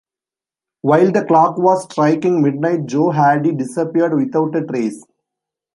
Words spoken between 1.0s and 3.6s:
the clock was striking midnight Joe Hardy